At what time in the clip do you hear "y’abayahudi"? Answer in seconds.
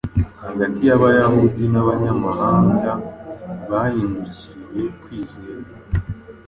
0.89-1.63